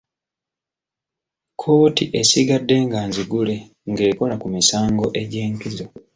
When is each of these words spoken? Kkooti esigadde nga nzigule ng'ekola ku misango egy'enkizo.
Kkooti 1.51 2.03
esigadde 2.19 2.75
nga 2.85 2.99
nzigule 3.09 3.55
ng'ekola 3.91 4.35
ku 4.41 4.47
misango 4.55 5.05
egy'enkizo. 5.21 5.85